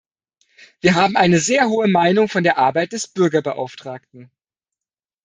Wir 0.79 0.95
haben 0.95 1.15
eine 1.15 1.37
sehr 1.39 1.67
hohe 1.67 1.87
Meinung 1.87 2.27
von 2.27 2.41
der 2.41 2.57
Arbeit 2.57 2.91
des 2.91 3.07
Bürgerbeauftragten. 3.07 4.31